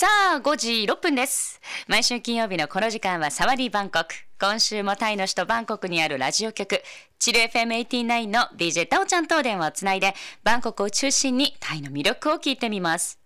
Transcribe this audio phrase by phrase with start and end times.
[0.00, 1.60] さあ、5時6分です。
[1.88, 4.14] 毎週金曜日のこの時間はサワディバンコク。
[4.40, 6.80] 今週もタイの首都バンコクにあるラジオ局、
[7.18, 10.14] チル FM89 の DJ タオちゃんと電話をつないで、
[10.44, 13.18] バンコクを中心にタイの魅力を聞いてみます。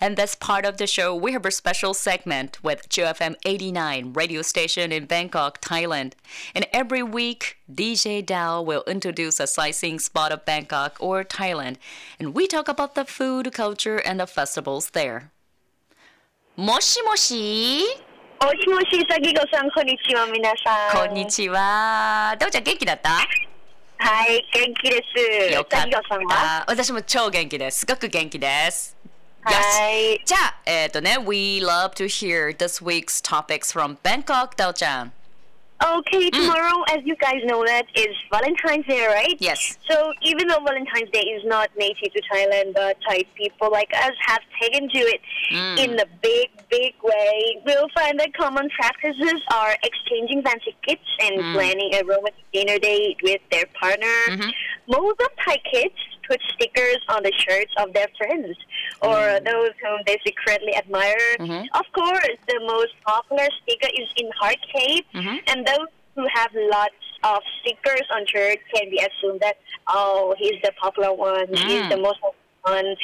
[0.00, 4.42] And this part of the show, we have a special segment with GFM 89 radio
[4.42, 6.12] station in Bangkok, Thailand.
[6.54, 11.78] And every week, DJ Dao will introduce a sightseeing spot of Bangkok or Thailand.
[12.20, 15.32] And we talk about the food, culture, and the festivals there.
[16.56, 17.82] もしもし？
[18.40, 21.06] もしもし、さぎごさん、こんにちは、皆さん。
[21.06, 22.34] こんにちは。
[22.38, 23.10] ダオちゃん元気だった？
[23.10, 25.04] はい、元気で
[25.48, 25.52] す。
[25.52, 25.84] よかっ
[26.30, 26.64] た。
[26.66, 27.80] 私も超元気です。
[27.80, 28.96] すごく元気です。
[29.42, 29.52] は
[29.90, 30.18] い。
[30.24, 35.12] じゃあ、えっ、とね、We love to hear this week's topics from Bangkok, ダオちゃん。
[35.84, 36.32] Okay, mm.
[36.32, 39.36] tomorrow, as you guys know, that is Valentine's Day, right?
[39.38, 39.76] Yes.
[39.88, 44.12] So even though Valentine's Day is not native to Thailand, but Thai people like us
[44.26, 45.20] have taken to it
[45.52, 45.78] mm.
[45.78, 47.60] in a big, big way.
[47.66, 51.54] We'll find that common practices are exchanging fancy gifts and mm.
[51.54, 54.06] planning a romantic dinner date with their partner.
[54.30, 54.50] Mm-hmm.
[54.88, 55.94] Most of Thai kids
[56.28, 58.56] put stickers on the shirts of their friends
[59.02, 59.44] or mm.
[59.44, 61.36] those whom they secretly admire.
[61.38, 61.66] Mm-hmm.
[61.74, 65.36] Of course, the most popular sticker is in heart shape, mm-hmm.
[65.48, 69.56] and those who have lots of stickers on shirt can be assumed that
[69.88, 72.02] oh he's the popular one, he's the mm.
[72.02, 72.96] most popular one.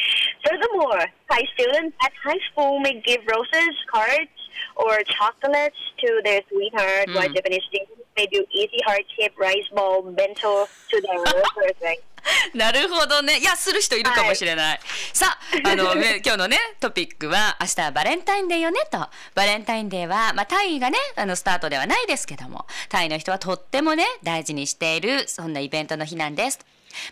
[0.44, 4.30] Furthermore, Thai students at high school may give roses, cards,
[4.76, 7.34] or chocolates to their sweetheart, while mm.
[7.34, 11.76] Japanese students may do easy heart shaped rice ball bento to their lovers.
[11.82, 12.02] Right?
[12.54, 13.38] なるほどね。
[13.38, 14.80] いや、する人いるかもしれない。
[15.12, 19.08] さあ、あの、ね 今日のね、トピックは、明日はバレンタインデーよねと。
[19.34, 26.60] バレンタインデーは、まあ、タイがね、あの、スタートではないですけども、タイの人はとってもね、大事にしている、そんなイベントの日なんです。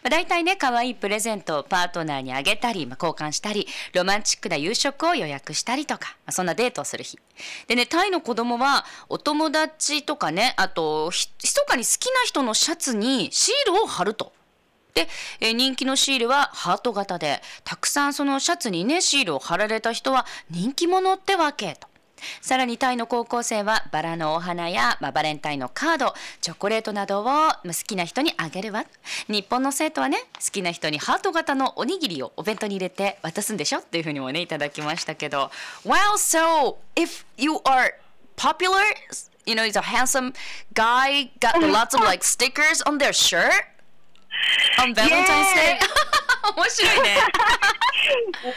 [0.02, 7.18] まあ、大体ね、可愛いプレゼントをパートナーにあげたり、まあ、交換したり、ロマンチックな夕食を予約したりとか、まあ、そんなデートをする日。
[7.66, 14.32] でね、タイの子供は、お友達とかね、あと、ひ密かに好きな人のシャツにシールを貼ると。
[14.94, 15.08] で、
[15.40, 21.90] え人気のシールはハート型で、たくさんそのシャツにね、シールを貼られた人は人気者ってわけと。
[22.40, 28.84] さらにタイの高校生はバラのお花や、まあ、バレンタインのカード、チョコレートなどを、まあ、好きな人にあげるわ。
[29.28, 35.50] 日本の生徒はね、好きな人にハート型のおにぎりをお弁当に入れて渡すんでしょっていうふうにもね、いただきましたけど。
[35.84, 37.94] Well, so, if you are
[38.36, 38.80] popular,
[39.46, 40.32] you know, he's a handsome
[40.74, 43.69] guy, got lots of like stickers on their shirt
[44.79, 45.79] on Valentine's Day.
[46.55, 47.17] 面白いね。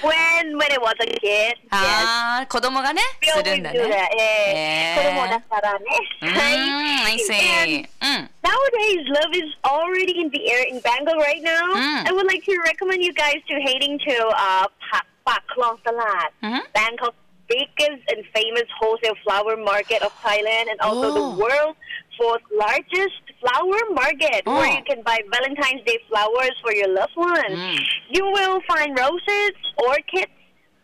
[0.02, 1.56] when when I was a kid, yes.
[1.70, 3.96] ああ、子供がね、 We す always るんだ do ね。
[3.96, 4.20] that.
[4.20, 5.86] えー、子供だからね。
[6.22, 7.88] うーん、I see.
[8.02, 8.30] うん。
[8.42, 11.74] Nowadays, love is already in the air in Bangkok right now.
[11.74, 12.08] Mm.
[12.08, 16.32] I would like to recommend you guys to heading to uh, Pak Pak Klong Salat,
[16.42, 16.60] Mhm.
[16.74, 17.16] Bangkok's
[17.48, 21.14] biggest and famous wholesale flower market of Thailand, and also Oh.
[21.14, 21.78] the world's
[22.18, 24.73] fourth largest flower market, where Oh.
[24.77, 27.59] you can buy Valentine's Day flowers for your loved ones.
[27.59, 27.79] Mm.
[28.09, 30.31] You will find roses, orchids,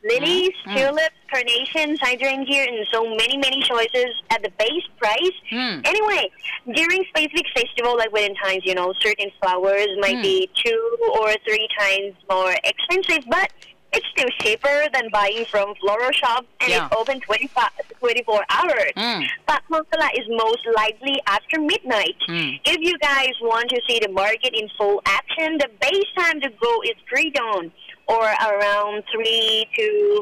[0.03, 0.75] lilies, Mm.
[0.77, 5.37] tulips, carnations, hydrangea, and so many, many choices at the base price.
[5.51, 5.85] Mm.
[5.85, 6.31] Anyway,
[6.73, 10.21] during specific festival like Valentine's, you know, certain flowers might Mm.
[10.23, 13.51] be two or three times more expensive, but
[13.93, 16.85] it's still cheaper than buying from floral shop and Yeah.
[16.85, 17.69] it's open 25,
[17.99, 18.91] 24 hours.
[18.95, 19.27] Mm.
[19.47, 22.15] But Monsala is most likely after midnight.
[22.27, 22.59] Mm.
[22.65, 26.49] If you guys want to see the market in full action, the base time to
[26.49, 27.71] go is pre-dawn
[28.07, 30.21] or around 3 to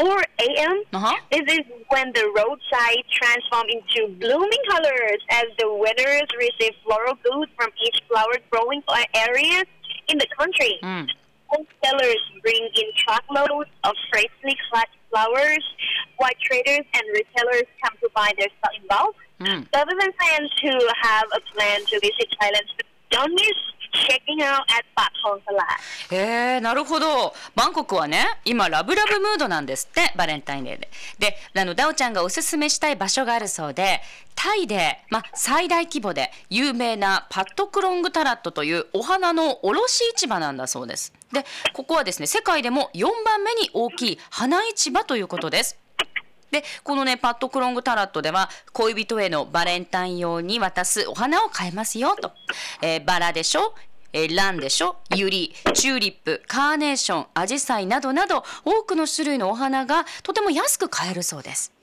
[0.00, 0.82] 4 a.m.
[0.92, 1.16] Uh-huh.
[1.32, 7.50] This is when the roadside transform into blooming colors as the winners receive floral goods
[7.56, 8.82] from each flower growing
[9.14, 9.64] area
[10.08, 10.78] in the country.
[10.82, 11.08] Mm.
[11.48, 15.64] Wholesalers bring in truckloads of freshly cut flowers,
[16.18, 19.16] while traders and retailers come to buy their stock in bulk.
[19.40, 19.70] Mm.
[19.72, 22.66] Government fans who have a plan to visit Thailand
[23.10, 23.56] don't miss
[23.92, 25.64] checking out at Pak Hong Salat.
[26.10, 27.34] へえ、なるほど。
[27.54, 30.90] バンコクはね、今ラブラブムードなんですって、バレンタインデーで。
[31.18, 34.00] で、あの、ダオちゃんがおすすめしたい場所があるそうで、
[34.34, 41.12] タイで、まあ、最大規模で有名なパットクロングタラットというお花の卸市場なんだそうです。
[41.32, 45.78] で、ここはですね、世界でも4番目に大きい花市場ということです。
[46.50, 52.32] で、このね、パッドクロングタラットでは、恋人へのバレンタイン用に渡すお花を買えますよ、と。
[52.80, 53.74] えーバラでしょ
[54.14, 61.77] えーランでしょユリ、チューリップ、カーネーション、アジサイなどなど、多くの種類のお花がとても安く買えるそうです。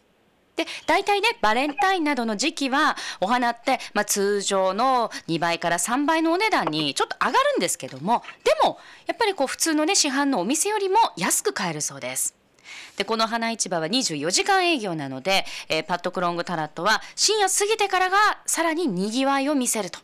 [0.55, 12.35] で、大体ね、バレンタインなどの時期は、お花って、まあ、通常の2倍から3倍のお値段にちょっと上がるんですけども、でも、やっぱりこう、普通のね、市販のお店よりも安く買えるそうです。
[12.97, 19.99] でこの花市場は24時間営業なので、えー、パッドクロングタラットは深夜過ぎてからがさらににぎわいを見せると。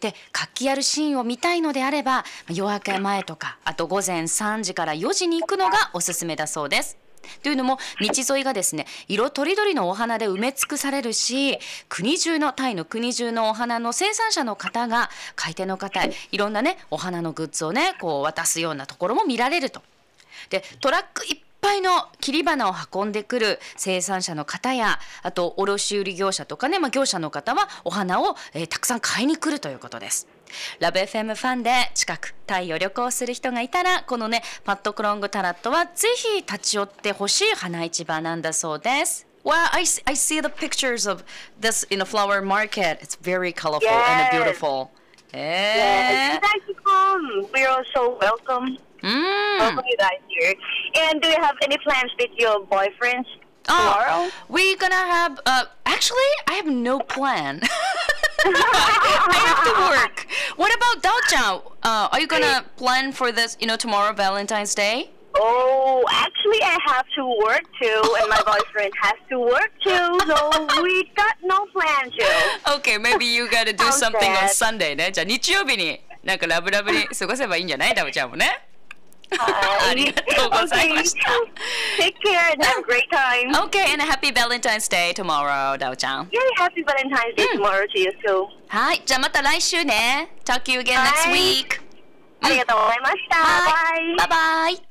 [0.00, 7.01] で活気あるシーンを見たいのであれば夜明け前とかあと午前3時から4時に行くのがおすすめだそうです。
[7.42, 11.58] というのも道沿いがですね色とりどりのお花で埋め尽くされるし
[11.88, 19.82] 国中のタイの国中のお花の生産者の方が買い手の方へいろんなねお花のグッズをねこう渡すようなところも見られると。
[20.50, 30.26] でトラックいっぱいの切り花を運んでくる生産者の方やあと卸売業者とかね、まあ、業者の方はお花を、えー、たくさん買いに来るということです。
[30.80, 39.26] ラブ FM ファンで近くタイを旅行する人がいたらこのねパットクロングタラットはぜひ立ち寄ってほしい花市場なんだそうです。
[39.44, 41.24] Well, I, I see the pictures of
[41.60, 42.98] this in a flower market.
[43.00, 44.30] It's very colorful yes.
[44.32, 44.90] and beautiful.
[45.32, 45.76] Yes.
[45.76, 46.34] yes.
[46.34, 47.46] You guys come.
[47.52, 48.78] We're all so welcome.
[49.02, 49.58] Mm.
[49.58, 50.54] Welcome you guys here.
[51.01, 53.27] And do you have any plans with your boyfriends
[53.63, 54.27] tomorrow?
[54.27, 55.39] Oh, we're gonna have.
[55.45, 57.61] Uh, actually, I have no plan.
[58.45, 60.27] I have to work.
[60.55, 63.57] What about Dao Uh, are you gonna plan for this?
[63.59, 65.11] You know, tomorrow, Valentine's Day.
[65.39, 70.81] Oh, actually, I have to work too, and my boyfriend has to work too, so
[70.81, 72.75] we got no plan to.
[72.77, 75.11] Okay, maybe you gotta do something on Sunday ね。
[75.11, 78.67] じゃあ日曜日になんかラブラブに過ごせばいいんじゃないダブちゃんもね。
[79.31, 81.31] ありがとうございました。
[82.01, 83.51] Take care and have a great time.
[83.67, 86.29] Okay, and a happy Valentine's Day tomorrow, ダオちゃん。
[86.29, 88.45] Yeah, happy Valentine's Day tomorrow to you too.
[88.67, 90.29] はい、じゃあまた来週ね。
[90.45, 91.81] Talk to you again next week.
[92.41, 93.37] ありがとうございました。
[94.25, 94.90] バイバイ。